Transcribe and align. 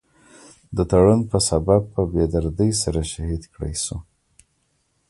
د 0.75 0.77
تړون 0.89 1.19
پۀ 1.29 1.39
سبب 1.49 1.81
پۀ 1.93 2.01
بي 2.11 2.23
دردۍ 2.33 2.71
سره 2.83 3.01
شهيد 3.11 3.43
کړے 3.53 3.71
شو۔ 3.83 3.97